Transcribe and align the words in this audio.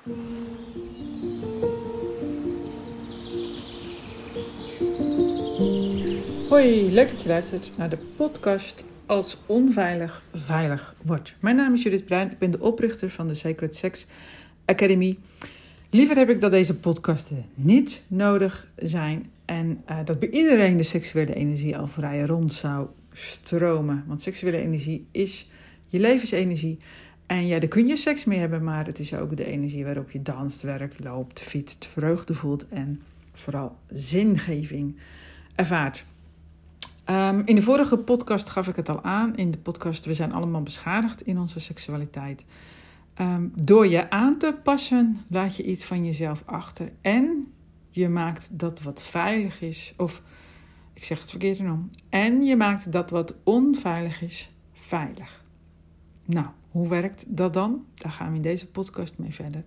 Hoi, 0.00 0.12
leuk 6.92 7.10
dat 7.10 7.22
je 7.22 7.28
luistert 7.28 7.70
naar 7.76 7.90
de 7.90 7.98
podcast 8.16 8.84
Als 9.06 9.36
Onveilig 9.46 10.22
Veilig 10.32 10.94
Wordt. 11.04 11.34
Mijn 11.40 11.56
naam 11.56 11.74
is 11.74 11.82
Judith 11.82 12.04
Bruin, 12.04 12.30
ik 12.30 12.38
ben 12.38 12.50
de 12.50 12.60
oprichter 12.60 13.10
van 13.10 13.26
de 13.26 13.34
Sacred 13.34 13.74
Sex 13.74 14.06
Academy. 14.64 15.18
Liever 15.90 16.16
heb 16.16 16.30
ik 16.30 16.40
dat 16.40 16.50
deze 16.50 16.76
podcasten 16.76 17.44
niet 17.54 18.02
nodig 18.06 18.68
zijn 18.76 19.30
en 19.44 19.82
uh, 19.90 19.98
dat 20.04 20.18
bij 20.18 20.30
iedereen 20.30 20.76
de 20.76 20.82
seksuele 20.82 21.34
energie 21.34 21.78
al 21.78 21.86
vrij 21.86 22.22
rond 22.22 22.52
zou 22.52 22.86
stromen. 23.12 24.04
Want 24.06 24.20
seksuele 24.20 24.58
energie 24.58 25.06
is 25.10 25.48
je 25.88 26.00
levensenergie. 26.00 26.78
En 27.30 27.46
ja, 27.46 27.58
daar 27.58 27.68
kun 27.68 27.86
je 27.86 27.96
seks 27.96 28.24
mee 28.24 28.38
hebben, 28.38 28.64
maar 28.64 28.86
het 28.86 28.98
is 28.98 29.14
ook 29.14 29.36
de 29.36 29.44
energie 29.44 29.84
waarop 29.84 30.10
je 30.10 30.22
danst, 30.22 30.62
werkt, 30.62 31.04
loopt, 31.04 31.40
fietst, 31.40 31.86
vreugde 31.86 32.34
voelt 32.34 32.68
en 32.68 33.02
vooral 33.32 33.76
zingeving 33.88 34.96
ervaart. 35.54 36.04
Um, 37.10 37.42
in 37.44 37.54
de 37.54 37.62
vorige 37.62 37.96
podcast 37.96 38.48
gaf 38.48 38.68
ik 38.68 38.76
het 38.76 38.88
al 38.88 39.02
aan. 39.02 39.36
In 39.36 39.50
de 39.50 39.58
podcast 39.58 40.04
We 40.04 40.14
zijn 40.14 40.32
allemaal 40.32 40.62
beschadigd 40.62 41.22
in 41.22 41.38
onze 41.38 41.60
seksualiteit. 41.60 42.44
Um, 43.20 43.52
door 43.54 43.86
je 43.86 44.10
aan 44.10 44.38
te 44.38 44.54
passen, 44.62 45.20
laat 45.28 45.56
je 45.56 45.64
iets 45.64 45.84
van 45.84 46.04
jezelf 46.04 46.42
achter. 46.46 46.92
En 47.00 47.52
je 47.90 48.08
maakt 48.08 48.48
dat 48.52 48.82
wat 48.82 49.02
veilig 49.02 49.60
is. 49.62 49.94
Of 49.96 50.22
ik 50.92 51.04
zeg 51.04 51.20
het 51.20 51.30
verkeerd 51.30 51.60
om. 51.60 51.90
En 52.08 52.42
je 52.42 52.56
maakt 52.56 52.92
dat 52.92 53.10
wat 53.10 53.34
onveilig 53.44 54.22
is, 54.22 54.50
veilig. 54.72 55.40
Nou, 56.30 56.46
hoe 56.70 56.88
werkt 56.88 57.24
dat 57.28 57.52
dan? 57.52 57.84
Daar 57.94 58.12
gaan 58.12 58.30
we 58.30 58.36
in 58.36 58.42
deze 58.42 58.66
podcast 58.66 59.18
mee 59.18 59.34
verder. 59.34 59.64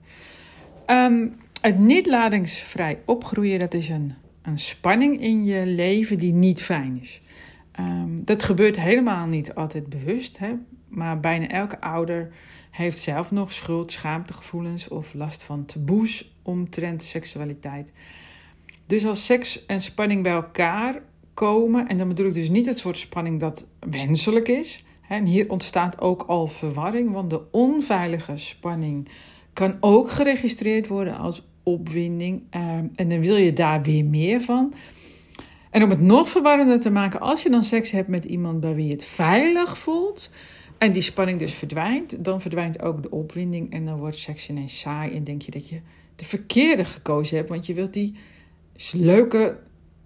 Um, 0.88 1.36
het 1.62 1.80
niet 1.80 2.06
ladingsvrij 2.06 3.00
opgroeien, 3.06 3.60
dat 3.60 3.74
is 3.74 3.90
een, 3.90 4.14
een 4.42 4.60
spanning 4.60 5.22
in 5.22 5.46
je 5.46 5.66
leven 5.66 6.18
die 6.18 6.34
niet 6.34 6.62
fijn 6.62 7.00
is. 7.02 7.22
Um, 7.80 8.22
dat 8.26 8.44
gebeurt 8.44 8.80
helemaal 8.80 9.26
niet 9.26 9.56
altijd 9.56 9.88
bewust, 9.88 10.40
hè? 10.40 10.54
maar 10.88 11.20
bijna 11.20 11.48
elke 11.48 11.82
ouder 11.82 12.32
heeft 12.72 12.98
zelf 12.98 13.32
nog 13.32 13.52
schuld, 13.52 13.92
schaamtegevoelens 13.92 14.88
of 14.88 15.14
last 15.14 15.44
van 15.44 15.66
taboes 15.66 16.36
omtrent 16.42 17.04
seksualiteit. 17.04 17.92
Dus 18.86 19.06
als 19.06 19.26
seks 19.26 19.66
en 19.66 19.82
spanning 19.82 20.24
bij 20.24 20.32
elkaar 20.32 21.02
komen, 21.34 21.88
en 21.88 21.98
dan 21.98 22.08
bedoel 22.08 22.28
ik 22.28 22.34
dus 22.34 22.50
niet 22.50 22.66
het 22.66 22.78
soort 22.78 22.98
spanning 22.98 23.40
dat 23.40 23.66
wenselijk 23.80 24.48
is. 24.48 24.84
En 25.08 25.26
hier 25.26 25.50
ontstaat 25.50 26.02
ook 26.02 26.22
al 26.22 26.48
verwarring, 26.48 27.12
want 27.12 27.30
de 27.30 27.42
onveilige 27.52 28.38
spanning 28.38 29.10
kan 29.54 29.78
ook 29.80 30.12
geregistreerd 30.12 30.88
worden 30.88 31.18
als 31.18 31.48
opwinding. 31.64 32.44
Um, 32.56 32.92
en 32.96 33.10
dan 33.10 33.20
wil 33.20 33.36
je 33.36 33.54
daar 33.54 33.82
weer 33.82 34.06
meer 34.06 34.42
van. 34.42 34.74
En 35.70 35.84
om 35.84 35.90
het 35.90 36.02
nog 36.02 36.30
verwarrender 36.30 36.80
te 36.80 36.90
maken, 36.90 37.20
als 37.20 37.44
je 37.44 37.50
dan 37.50 37.64
seks 37.64 37.92
hebt 37.92 38.08
met 38.08 38.26
iemand 38.26 38.60
bij 38.60 38.76
wie 38.76 38.86
je 38.86 38.92
het 38.92 39.04
veilig 39.04 39.78
voelt. 39.78 40.32
En 40.78 40.92
die 40.92 41.02
spanning 41.02 41.40
dus 41.40 41.54
verdwijnt, 41.54 42.24
dan 42.24 42.42
verdwijnt 42.42 42.82
ook 42.82 43.04
de 43.04 43.12
opwinding. 43.12 43.72
En 43.72 43.86
dan 43.86 43.98
wordt 43.98 44.18
seks 44.18 44.50
ineens 44.50 44.80
saai. 44.80 45.16
En 45.16 45.24
denk 45.24 45.42
je 45.42 45.52
dat 45.52 45.70
je 45.70 45.80
de 46.16 46.26
verkeerde 46.26 46.86
gekozen 46.86 47.38
hebt. 47.38 47.50
Want 47.50 47.66
je 47.66 47.74
wilt 47.74 47.94
die 47.94 48.16
leuke, 48.92 49.60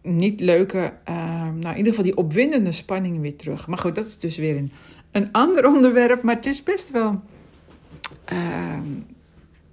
niet 0.08 0.40
leuke, 0.40 0.94
uh, 1.10 1.16
nou 1.44 1.70
in 1.70 1.78
ieder 1.78 1.94
geval 1.94 2.04
die 2.04 2.18
opwindende 2.18 2.72
spanning 2.72 3.22
weer 3.22 3.36
terug. 3.36 3.68
Maar 3.68 3.78
goed, 3.78 3.96
dat 3.96 4.06
is 4.06 4.18
dus 4.18 4.38
weer 4.38 4.58
een, 4.58 4.72
een 5.12 5.32
ander 5.32 5.68
onderwerp. 5.74 6.24
Maar 6.24 6.36
het 6.36 6.46
is 6.46 6.64
best 6.64 6.92
wel. 6.92 7.22
Uh, 8.34 8.80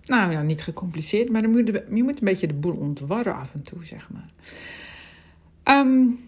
nou 0.04 0.32
ja, 0.32 0.42
niet 0.42 0.62
gecompliceerd, 0.62 1.30
maar 1.30 1.48
moet, 1.48 1.66
je 1.94 2.02
moet 2.02 2.18
een 2.18 2.24
beetje 2.24 2.46
de 2.46 2.54
boel 2.54 2.76
ontwarren 2.76 3.34
af 3.34 3.54
en 3.54 3.62
toe, 3.62 3.84
zeg 3.84 4.08
maar. 4.10 4.30
Um, 5.78 6.18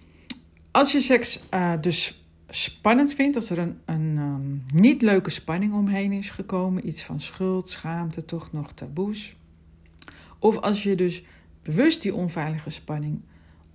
als 0.71 0.93
je 0.93 1.01
seks 1.01 1.41
uh, 1.55 1.73
dus 1.81 2.25
spannend 2.49 3.15
vindt, 3.15 3.37
als 3.37 3.51
er 3.51 3.59
een, 3.59 3.79
een 3.85 4.17
um, 4.19 4.63
niet 4.75 5.03
leuke 5.03 5.31
spanning 5.31 5.75
omheen 5.75 6.13
is 6.13 6.31
gekomen, 6.31 6.89
iets 6.89 7.03
van 7.03 7.21
schuld, 7.21 7.69
schaamte, 7.69 8.25
toch 8.25 8.53
nog 8.53 8.73
taboes. 8.73 9.37
Of 10.39 10.57
als 10.57 10.83
je 10.83 10.95
dus 10.95 11.23
bewust 11.63 12.03
die 12.03 12.15
onveilige 12.15 12.71
spanning 12.71 13.21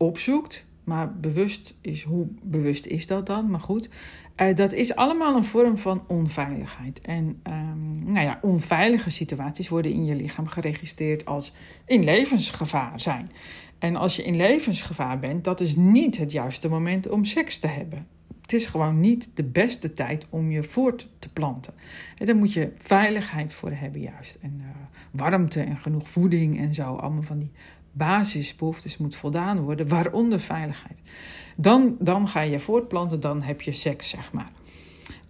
opzoekt, 0.01 0.65
maar 0.83 1.15
bewust 1.15 1.75
is, 1.81 2.03
hoe 2.03 2.27
bewust 2.41 2.85
is 2.85 3.07
dat 3.07 3.25
dan? 3.25 3.49
Maar 3.49 3.59
goed, 3.59 3.89
uh, 4.37 4.55
dat 4.55 4.71
is 4.71 4.95
allemaal 4.95 5.35
een 5.35 5.43
vorm 5.43 5.77
van 5.77 6.03
onveiligheid. 6.07 7.01
En 7.01 7.41
um, 7.49 8.03
nou 8.03 8.25
ja, 8.25 8.39
onveilige 8.41 9.09
situaties 9.09 9.69
worden 9.69 9.91
in 9.91 10.05
je 10.05 10.15
lichaam 10.15 10.47
geregistreerd 10.47 11.25
als 11.25 11.53
in 11.85 12.03
levensgevaar 12.03 12.99
zijn. 12.99 13.31
En 13.79 13.95
als 13.95 14.15
je 14.15 14.23
in 14.23 14.35
levensgevaar 14.35 15.19
bent, 15.19 15.43
dat 15.43 15.61
is 15.61 15.75
niet 15.75 16.17
het 16.17 16.31
juiste 16.31 16.69
moment 16.69 17.09
om 17.09 17.25
seks 17.25 17.59
te 17.59 17.67
hebben. 17.67 18.07
Het 18.41 18.53
is 18.53 18.65
gewoon 18.65 18.99
niet 18.99 19.29
de 19.33 19.43
beste 19.43 19.93
tijd 19.93 20.25
om 20.29 20.51
je 20.51 20.63
voort 20.63 21.07
te 21.19 21.29
planten. 21.29 21.73
En 22.17 22.25
daar 22.25 22.35
moet 22.35 22.53
je 22.53 22.71
veiligheid 22.77 23.53
voor 23.53 23.71
hebben, 23.71 24.01
juist. 24.01 24.37
En 24.41 24.57
uh, 24.59 24.67
warmte 25.11 25.61
en 25.61 25.77
genoeg 25.77 26.09
voeding 26.09 26.59
en 26.59 26.73
zo. 26.73 26.95
Allemaal 26.95 27.23
van 27.23 27.39
die 27.39 27.51
basisbehoeftes 27.91 28.97
moet 28.97 29.15
voldaan 29.15 29.59
worden, 29.59 29.87
waaronder 29.87 30.39
veiligheid. 30.39 30.99
Dan, 31.55 31.95
dan 31.99 32.27
ga 32.27 32.41
je 32.41 32.59
voortplanten, 32.59 33.19
dan 33.19 33.41
heb 33.41 33.61
je 33.61 33.71
seks, 33.71 34.09
zeg 34.09 34.31
maar. 34.33 34.51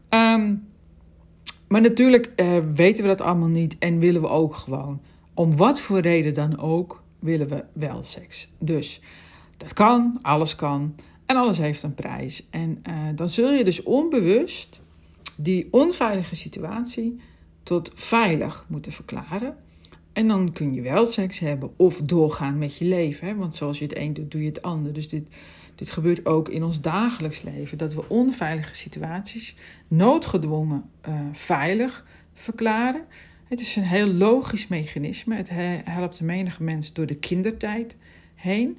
Um, 0.09 0.69
maar 1.67 1.81
natuurlijk 1.81 2.31
uh, 2.35 2.57
weten 2.73 3.01
we 3.01 3.09
dat 3.09 3.21
allemaal 3.21 3.47
niet 3.47 3.77
en 3.77 3.99
willen 3.99 4.21
we 4.21 4.27
ook 4.27 4.55
gewoon, 4.55 5.01
om 5.33 5.57
wat 5.57 5.79
voor 5.79 5.99
reden 5.99 6.33
dan 6.33 6.59
ook, 6.59 7.03
willen 7.19 7.47
we 7.47 7.63
wel 7.73 8.03
seks. 8.03 8.49
Dus 8.59 9.01
dat 9.57 9.73
kan, 9.73 10.19
alles 10.21 10.55
kan 10.55 10.95
en 11.25 11.35
alles 11.35 11.57
heeft 11.57 11.83
een 11.83 11.93
prijs. 11.93 12.47
En 12.49 12.83
uh, 12.89 12.95
dan 13.15 13.29
zul 13.29 13.51
je 13.51 13.63
dus 13.63 13.83
onbewust 13.83 14.81
die 15.37 15.67
onveilige 15.71 16.35
situatie 16.35 17.19
tot 17.63 17.91
veilig 17.95 18.65
moeten 18.67 18.91
verklaren. 18.91 19.55
En 20.13 20.27
dan 20.27 20.51
kun 20.51 20.73
je 20.73 20.81
wel 20.81 21.05
seks 21.05 21.39
hebben 21.39 21.71
of 21.75 22.01
doorgaan 22.01 22.57
met 22.57 22.77
je 22.77 22.85
leven. 22.85 23.27
Hè? 23.27 23.35
Want 23.35 23.55
zoals 23.55 23.79
je 23.79 23.83
het 23.83 23.97
een 23.97 24.13
doet, 24.13 24.31
doe 24.31 24.41
je 24.41 24.47
het 24.47 24.61
ander. 24.61 24.93
Dus 24.93 25.09
dit, 25.09 25.27
dit 25.75 25.89
gebeurt 25.89 26.25
ook 26.25 26.49
in 26.49 26.63
ons 26.63 26.81
dagelijks 26.81 27.41
leven. 27.41 27.77
Dat 27.77 27.93
we 27.93 28.09
onveilige 28.09 28.75
situaties 28.75 29.55
noodgedwongen 29.87 30.83
uh, 31.09 31.15
veilig 31.33 32.05
verklaren. 32.33 33.05
Het 33.47 33.61
is 33.61 33.75
een 33.75 33.83
heel 33.83 34.07
logisch 34.07 34.67
mechanisme. 34.67 35.35
Het 35.35 35.49
helpt 35.85 36.17
de 36.17 36.23
menige 36.23 36.63
mens 36.63 36.93
door 36.93 37.05
de 37.05 37.15
kindertijd 37.15 37.97
heen. 38.35 38.77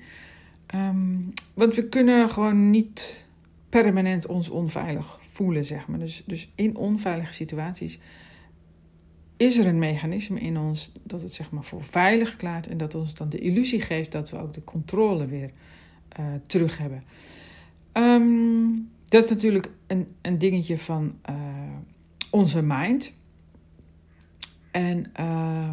Um, 0.75 1.32
want 1.54 1.75
we 1.75 1.88
kunnen 1.88 2.28
gewoon 2.28 2.70
niet 2.70 3.25
permanent 3.69 4.26
ons 4.26 4.49
onveilig 4.49 5.20
voelen, 5.32 5.64
zeg 5.64 5.87
maar. 5.87 5.99
Dus, 5.99 6.22
dus 6.26 6.50
in 6.54 6.76
onveilige 6.76 7.32
situaties 7.32 7.99
is 9.43 9.59
er 9.59 9.67
een 9.67 9.79
mechanisme 9.79 10.41
in 10.41 10.59
ons 10.59 10.93
dat 11.03 11.21
het 11.21 11.33
zeg 11.33 11.51
maar 11.51 11.65
voor 11.65 11.85
veilig 11.85 12.29
verklaart 12.29 12.67
en 12.67 12.77
dat 12.77 12.95
ons 12.95 13.15
dan 13.15 13.29
de 13.29 13.39
illusie 13.39 13.81
geeft 13.81 14.13
dat 14.13 14.31
we 14.31 14.39
ook 14.39 14.53
de 14.53 14.65
controle 14.65 15.27
weer 15.27 15.51
uh, 16.21 16.27
terug 16.47 16.79
hebben. 16.79 17.03
Um, 17.93 18.91
dat 19.09 19.25
is 19.25 19.31
natuurlijk 19.31 19.71
een, 19.87 20.07
een 20.21 20.39
dingetje 20.39 20.79
van 20.79 21.15
uh, 21.31 21.37
onze 22.31 22.63
mind. 22.63 23.13
En 24.71 24.99
uh, 25.21 25.71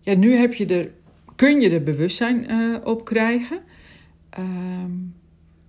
ja, 0.00 0.14
nu 0.14 0.32
heb 0.32 0.54
je 0.54 0.66
er, 0.66 0.90
kun 1.34 1.60
je 1.60 1.70
er 1.70 1.82
bewustzijn 1.82 2.50
uh, 2.50 2.76
op 2.84 3.04
krijgen. 3.04 3.60
Um, 4.38 5.14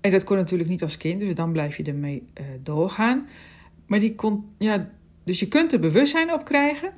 en 0.02 0.12
dat 0.12 0.24
kon 0.24 0.38
natuurlijk 0.38 0.70
niet 0.70 0.82
als 0.82 0.98
kind, 0.98 1.20
dus 1.20 1.36
dan 1.36 1.52
blijf 1.52 1.78
je 1.78 1.84
ermee 1.84 2.24
doorgaan. 2.64 3.28
Maar 3.86 4.00
die 4.00 4.16
kon, 4.16 4.46
ja, 4.58 4.90
dus 5.28 5.40
je 5.40 5.48
kunt 5.48 5.74
er 5.74 5.80
bewustzijn 5.80 6.34
op 6.34 6.46
krijgen. 6.46 6.92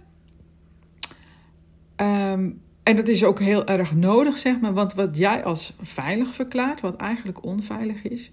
Um, 1.95 2.61
en 2.83 2.95
dat 2.95 3.07
is 3.07 3.23
ook 3.23 3.39
heel 3.39 3.65
erg 3.65 3.95
nodig, 3.95 4.37
zeg 4.37 4.59
maar. 4.59 4.73
Want 4.73 4.93
wat 4.93 5.17
jij 5.17 5.43
als 5.43 5.73
veilig 5.81 6.33
verklaart, 6.33 6.81
wat 6.81 6.95
eigenlijk 6.95 7.43
onveilig 7.43 8.03
is, 8.03 8.31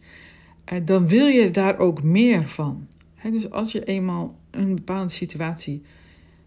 uh, 0.73 0.79
dan 0.85 1.09
wil 1.09 1.27
je 1.27 1.51
daar 1.51 1.79
ook 1.79 2.03
meer 2.03 2.49
van. 2.49 2.87
Dus 3.23 3.51
als 3.51 3.73
je 3.73 3.85
eenmaal 3.85 4.39
een 4.51 4.75
bepaalde 4.75 5.13
situatie 5.13 5.83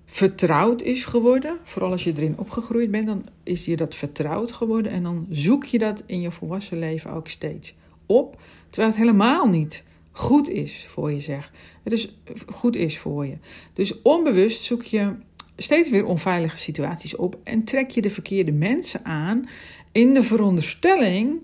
vertrouwd 0.06 0.82
is 0.82 1.06
geworden, 1.06 1.58
vooral 1.64 1.92
als 1.92 2.04
je 2.04 2.14
erin 2.16 2.38
opgegroeid 2.38 2.92
bent, 2.92 3.08
dan 3.08 3.26
is 3.44 3.66
je 3.66 3.76
dat 3.76 3.96
vertrouwd 3.96 4.52
geworden. 4.52 4.92
En 4.92 5.04
dan 5.04 5.26
zoek 5.30 5.66
je 5.66 5.80
dat 5.80 6.04
in 6.06 6.22
je 6.22 6.32
volwassen 6.32 6.80
leven 6.80 7.12
ook 7.12 7.28
steeds 7.28 7.76
op. 8.06 8.42
Terwijl 8.68 8.88
het 8.88 9.00
helemaal 9.00 9.48
niet 9.48 9.84
goed 10.20 10.50
is 10.50 10.86
voor 10.90 11.12
je, 11.12 11.20
zeg. 11.20 11.52
Het 11.84 11.94
is 11.94 12.16
goed 12.54 12.76
is 12.76 12.98
voor 12.98 13.26
je. 13.26 13.38
Dus 13.74 14.02
onbewust 14.02 14.64
zoek 14.64 14.84
je 14.84 15.16
steeds 15.58 15.90
weer 15.90 16.06
onveilige 16.06 16.58
situaties 16.58 17.16
op 17.16 17.38
en 17.44 17.64
trek 17.64 17.90
je 17.90 18.02
de 18.02 18.10
verkeerde 18.10 18.52
mensen 18.52 19.06
aan 19.06 19.50
in 19.92 20.14
de 20.14 20.24
veronderstelling 20.24 21.42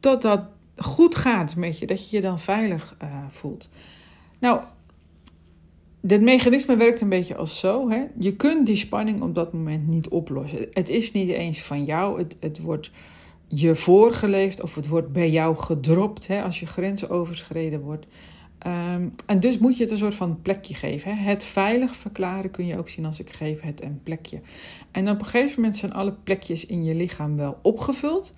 dat 0.00 0.22
dat 0.22 0.40
goed 0.76 1.14
gaat 1.14 1.56
met 1.56 1.78
je, 1.78 1.86
dat 1.86 2.10
je 2.10 2.16
je 2.16 2.22
dan 2.22 2.40
veilig 2.40 2.96
uh, 3.02 3.08
voelt. 3.28 3.68
Nou, 4.38 4.60
dit 6.00 6.20
mechanisme 6.20 6.76
werkt 6.76 7.00
een 7.00 7.08
beetje 7.08 7.36
als 7.36 7.58
zo. 7.58 7.90
Hè? 7.90 8.04
Je 8.18 8.36
kunt 8.36 8.66
die 8.66 8.76
spanning 8.76 9.22
op 9.22 9.34
dat 9.34 9.52
moment 9.52 9.86
niet 9.86 10.08
oplossen. 10.08 10.66
Het 10.72 10.88
is 10.88 11.12
niet 11.12 11.30
eens 11.30 11.62
van 11.62 11.84
jou. 11.84 12.18
Het, 12.18 12.36
het 12.40 12.58
wordt 12.58 12.90
je 13.48 13.74
voorgeleefd 13.74 14.62
of 14.62 14.74
het 14.74 14.88
wordt 14.88 15.12
bij 15.12 15.30
jou 15.30 15.56
gedropt 15.56 16.26
hè, 16.26 16.42
als 16.42 16.60
je 16.60 16.66
grenzen 16.66 17.10
overschreden 17.10 17.80
wordt. 17.80 18.06
Ehm, 18.58 19.08
en 19.26 19.40
dus 19.40 19.58
moet 19.58 19.76
je 19.76 19.82
het 19.82 19.92
een 19.92 19.98
soort 19.98 20.14
van 20.14 20.42
plekje 20.42 20.74
geven. 20.74 21.16
Hè. 21.16 21.22
Het 21.22 21.44
veilig 21.44 21.96
verklaren 21.96 22.50
kun 22.50 22.66
je 22.66 22.78
ook 22.78 22.88
zien 22.88 23.04
als 23.04 23.20
ik 23.20 23.32
geef 23.32 23.60
het 23.60 23.82
een 23.82 24.00
plekje. 24.02 24.40
En 24.90 25.10
op 25.10 25.18
een 25.18 25.26
gegeven 25.26 25.60
moment 25.60 25.76
zijn 25.76 25.92
alle 25.92 26.12
plekjes 26.12 26.66
in 26.66 26.84
je 26.84 26.94
lichaam 26.94 27.36
wel 27.36 27.58
opgevuld. 27.62 28.34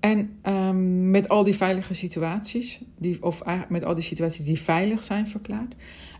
En 0.00 0.38
um, 0.42 1.10
met 1.10 1.28
al 1.28 1.44
die 1.44 1.56
veilige 1.56 1.94
situaties, 1.94 2.80
die, 2.98 3.22
of 3.22 3.42
met 3.68 3.84
al 3.84 3.94
die 3.94 4.04
situaties 4.04 4.44
die 4.44 4.60
veilig 4.60 5.04
zijn 5.04 5.28
verklaard. 5.28 5.74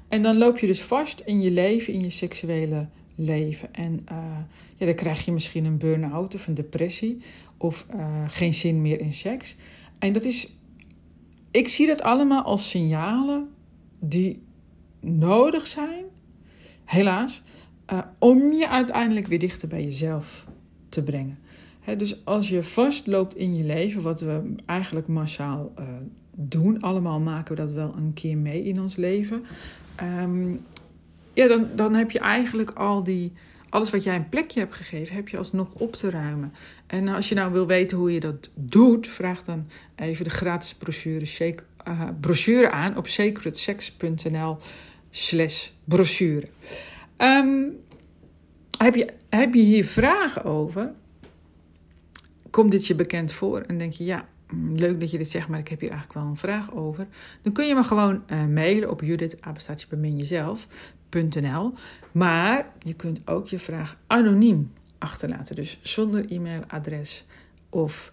En 0.09 0.23
dan 0.23 0.39
loop 0.39 0.59
je 0.59 0.67
dus 0.67 0.83
vast 0.83 1.21
in 1.21 1.41
je 1.41 1.51
leven, 1.51 1.93
in 1.93 2.01
je 2.01 2.11
seksuele 2.11 2.89
leven. 3.17 3.75
En 3.75 3.93
uh, 4.13 4.19
ja, 4.77 4.87
dan 4.87 4.95
krijg 4.95 5.25
je 5.25 5.33
misschien 5.33 5.65
een 5.65 5.79
burn-out 5.79 6.35
of 6.35 6.47
een 6.47 6.55
depressie 6.55 7.19
of 7.57 7.87
uh, 7.95 8.07
geen 8.27 8.55
zin 8.55 8.83
meer 8.83 9.01
in 9.01 9.15
seks. 9.15 9.57
En 9.99 10.13
dat 10.13 10.25
is, 10.25 10.53
ik 11.51 11.69
zie 11.69 11.87
dat 11.87 12.03
allemaal 12.03 12.43
als 12.43 12.71
signalen 12.71 13.49
die 14.01 14.43
nodig 15.01 15.67
zijn, 15.67 16.05
helaas, 16.85 17.43
uh, 17.93 17.99
om 18.19 18.53
je 18.53 18.69
uiteindelijk 18.69 19.27
weer 19.27 19.39
dichter 19.39 19.69
bij 19.69 19.83
jezelf 19.83 20.47
te 20.89 21.03
brengen. 21.03 21.39
He, 21.81 21.97
dus 21.97 22.25
als 22.25 22.49
je 22.49 22.62
vastloopt 22.62 23.37
in 23.37 23.57
je 23.57 23.65
leven, 23.65 24.03
wat 24.03 24.21
we 24.21 24.55
eigenlijk 24.67 25.07
massaal 25.07 25.73
doen, 26.35 26.81
allemaal 26.81 27.21
maken 27.21 27.57
we 27.57 27.62
dat 27.62 27.73
wel 27.73 27.95
een 27.97 28.12
keer 28.12 28.37
mee 28.37 28.62
in 28.62 28.81
ons 28.81 28.97
leven. 28.97 29.45
Um, 30.23 30.61
ja, 31.37 31.47
dan, 31.49 31.69
dan 31.75 31.94
heb 31.94 32.11
je 32.11 32.19
eigenlijk 32.19 32.71
al 32.71 33.05
die, 33.05 33.33
alles 33.69 33.91
wat 33.91 34.05
jij 34.05 34.17
een 34.17 34.29
plekje 34.29 34.61
hebt 34.61 34.75
gegeven, 34.75 35.15
heb 35.15 35.29
je 35.29 35.37
alsnog 35.37 35.75
op 35.75 35.93
te 35.93 36.11
ruimen. 36.11 36.53
En 36.87 37.09
als 37.09 37.29
je 37.29 37.35
nou 37.35 37.53
wil 37.53 37.67
weten 37.67 37.99
hoe 37.99 38.12
je 38.12 38.21
dat 38.21 38.50
doet, 38.55 39.06
vraag 39.06 39.44
dan 39.44 39.67
even 39.97 40.25
de 40.25 40.31
gratis 40.31 40.75
brochure, 40.75 41.55
uh, 41.88 42.09
brochure 42.21 42.71
aan 42.71 42.97
op 42.97 43.06
sacredsex.nl 43.06 44.59
slash 45.11 45.69
brochure. 45.85 46.49
Um, 47.19 47.77
heb, 48.79 48.94
je, 48.94 49.09
heb 49.29 49.55
je 49.55 49.62
hier 49.62 49.85
vragen 49.85 50.44
over? 50.44 50.93
Komt 52.50 52.71
dit 52.71 52.87
je 52.87 52.94
bekend 52.94 53.33
voor 53.33 53.61
en 53.61 53.79
denk 53.79 53.93
je, 53.93 54.05
ja, 54.05 54.29
leuk 54.75 55.00
dat 55.00 55.11
je 55.11 55.19
dit 55.19 55.31
zegt, 55.31 55.49
maar 55.49 55.59
ik 55.59 55.69
heb 55.69 55.81
hier 55.81 55.91
eigenlijk 55.91 56.21
wel 56.21 56.31
een 56.31 56.37
vraag 56.37 56.75
over. 56.75 57.06
Dan 57.43 57.53
kun 57.53 57.67
je 57.67 57.75
me 57.75 57.83
gewoon 57.83 58.23
uh, 58.27 58.47
mailen 58.47 58.91
op 58.91 59.00
Judith, 59.00 59.37
maar 62.13 62.73
je 62.83 62.95
kunt 62.95 63.21
ook 63.25 63.49
je 63.49 63.59
vraag 63.59 63.97
anoniem 64.07 64.73
achterlaten. 64.99 65.57
Dus 65.57 65.79
zonder 65.83 66.25
e-mailadres 66.29 67.25
of 67.71 68.13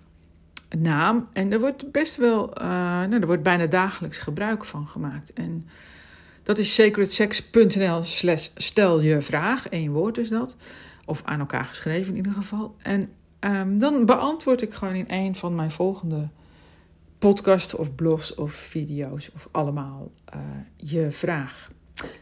naam. 0.77 1.27
En 1.33 1.51
er 1.51 1.59
wordt 1.59 1.91
best 1.91 2.15
wel, 2.15 2.61
uh, 2.61 2.67
nou, 2.67 3.19
er 3.19 3.25
wordt 3.25 3.43
bijna 3.43 3.65
dagelijks 3.65 4.17
gebruik 4.17 4.65
van 4.65 4.87
gemaakt. 4.87 5.33
En 5.33 5.67
dat 6.43 6.57
is 6.57 6.73
sacredsex.nl 6.73 8.03
slash 8.03 8.49
stel 8.55 9.01
je 9.01 9.21
vraag. 9.21 9.65
Eén 9.69 9.91
woord 9.91 10.17
is 10.17 10.29
dat. 10.29 10.55
Of 11.05 11.21
aan 11.25 11.39
elkaar 11.39 11.65
geschreven 11.65 12.09
in 12.09 12.15
ieder 12.15 12.33
geval. 12.33 12.75
En 12.77 13.09
um, 13.39 13.77
dan 13.77 14.05
beantwoord 14.05 14.61
ik 14.61 14.73
gewoon 14.73 14.95
in 14.95 15.05
een 15.07 15.35
van 15.35 15.55
mijn 15.55 15.71
volgende 15.71 16.29
podcasts 17.17 17.75
of 17.75 17.95
blogs 17.95 18.35
of 18.35 18.53
video's 18.53 19.29
of 19.35 19.47
allemaal 19.51 20.11
uh, 20.35 20.39
je 20.75 21.11
vraag. 21.11 21.69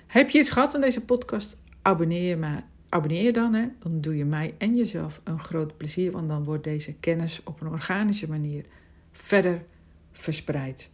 Heb 0.08 0.30
je 0.30 0.40
iets 0.40 0.50
gehad 0.50 0.76
aan 0.76 0.82
deze 0.82 1.02
podcast? 1.02 1.58
Abonneer 1.82 2.30
je, 2.30 2.38
maar, 2.38 2.64
abonneer 2.90 3.24
je 3.24 3.34
dan. 3.34 3.54
Hè? 3.54 3.68
Dan 3.80 4.02
doe 4.02 4.18
je 4.18 4.26
mij 4.26 4.56
en 4.58 4.76
jezelf 4.76 5.22
een 5.24 5.40
groot 5.40 5.78
plezier. 5.78 6.12
Want 6.12 6.28
dan 6.28 6.44
wordt 6.44 6.64
deze 6.64 6.94
kennis 6.94 7.42
op 7.44 7.62
een 7.62 7.68
organische 7.68 8.30
manier 8.30 8.66
verder 9.12 9.64
verspreid. 10.12 10.90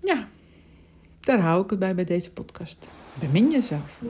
Ja, 0.00 0.28
daar 1.20 1.40
hou 1.40 1.64
ik 1.64 1.70
het 1.70 1.78
bij 1.78 1.94
bij 1.94 2.04
deze 2.04 2.32
podcast. 2.32 2.88
Bemin 3.20 3.50
jezelf. 3.50 4.02